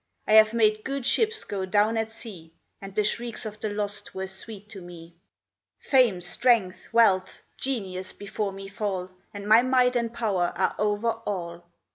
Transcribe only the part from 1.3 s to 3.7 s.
go down at sea, And the shrieks of the